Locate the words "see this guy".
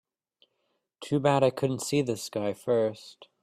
1.83-2.53